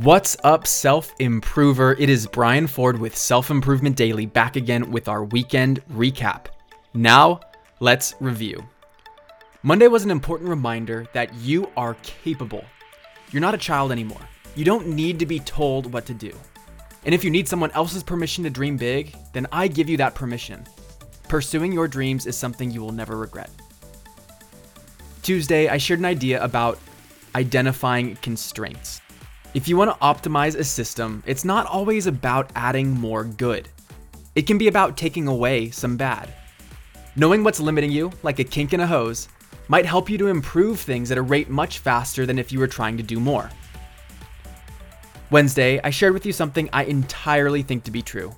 [0.00, 1.94] What's up, self improver?
[1.94, 6.48] It is Brian Ford with Self Improvement Daily back again with our weekend recap.
[6.92, 7.40] Now,
[7.80, 8.62] let's review.
[9.62, 12.62] Monday was an important reminder that you are capable.
[13.32, 14.20] You're not a child anymore.
[14.54, 16.32] You don't need to be told what to do.
[17.06, 20.14] And if you need someone else's permission to dream big, then I give you that
[20.14, 20.66] permission.
[21.26, 23.48] Pursuing your dreams is something you will never regret.
[25.22, 26.78] Tuesday, I shared an idea about
[27.34, 29.00] identifying constraints.
[29.56, 33.70] If you want to optimize a system, it's not always about adding more good.
[34.34, 36.30] It can be about taking away some bad.
[37.16, 39.28] Knowing what's limiting you, like a kink in a hose,
[39.68, 42.66] might help you to improve things at a rate much faster than if you were
[42.66, 43.50] trying to do more.
[45.30, 48.36] Wednesday, I shared with you something I entirely think to be true.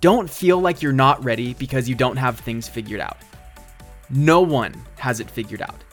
[0.00, 3.18] Don't feel like you're not ready because you don't have things figured out.
[4.08, 5.84] No one has it figured out.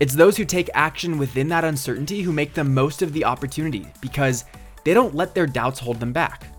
[0.00, 3.86] It's those who take action within that uncertainty who make the most of the opportunity
[4.00, 4.44] because
[4.84, 6.54] they don't let their doubts hold them back.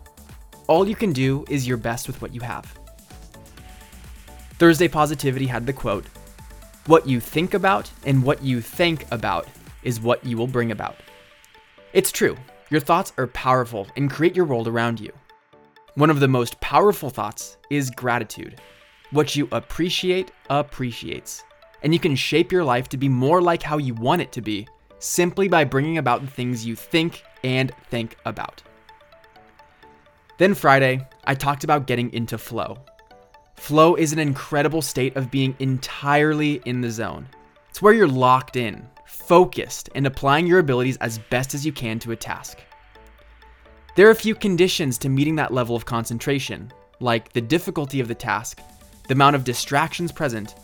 [0.67, 2.77] All you can do is your best with what you have.
[4.57, 6.05] Thursday Positivity had the quote
[6.85, 9.47] What you think about and what you think about
[9.83, 10.97] is what you will bring about.
[11.93, 12.35] It's true,
[12.69, 15.13] your thoughts are powerful and create your world around you.
[15.95, 18.59] One of the most powerful thoughts is gratitude.
[19.11, 21.45] What you appreciate appreciates
[21.81, 24.41] and you can shape your life to be more like how you want it to
[24.41, 24.67] be
[24.99, 28.61] simply by bringing about the things you think and think about.
[30.37, 32.77] Then Friday, I talked about getting into flow.
[33.55, 37.27] Flow is an incredible state of being entirely in the zone.
[37.69, 41.99] It's where you're locked in, focused, and applying your abilities as best as you can
[41.99, 42.59] to a task.
[43.95, 46.71] There are a few conditions to meeting that level of concentration,
[47.01, 48.61] like the difficulty of the task,
[49.07, 50.55] the amount of distractions present,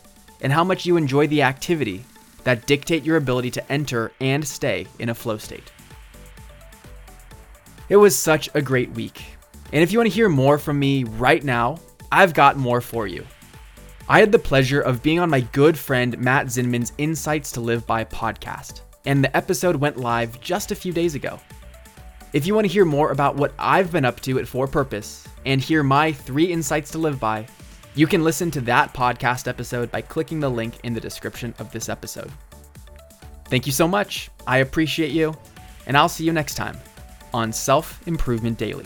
[0.45, 2.05] and how much you enjoy the activity
[2.43, 5.71] that dictate your ability to enter and stay in a flow state.
[7.89, 9.23] It was such a great week.
[9.73, 11.79] And if you want to hear more from me right now,
[12.11, 13.25] I've got more for you.
[14.07, 17.87] I had the pleasure of being on my good friend Matt Zinman's Insights to Live
[17.87, 21.39] By podcast, and the episode went live just a few days ago.
[22.33, 25.27] If you want to hear more about what I've been up to at For Purpose
[25.47, 27.47] and hear my three insights to live by,
[27.95, 31.71] you can listen to that podcast episode by clicking the link in the description of
[31.71, 32.31] this episode.
[33.45, 34.29] Thank you so much.
[34.45, 35.33] I appreciate you,
[35.87, 36.77] and I'll see you next time
[37.33, 38.85] on Self Improvement Daily.